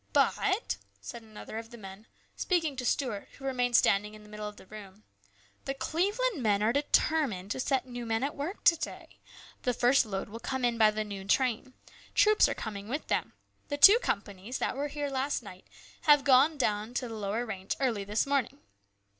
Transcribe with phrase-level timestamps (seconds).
[0.13, 4.47] "But," said another of the men, speaking to Stuart, who remained standing in the middle
[4.47, 5.03] of the room,"
[5.65, 9.19] the Cleveland men are determined to set new men at work to day.
[9.61, 11.75] The first load will come in by the noon train.
[12.15, 13.33] Troops are coming with them.
[13.69, 15.67] The two companies that were here last night
[16.05, 18.57] have gone on down to the lower range early this morning.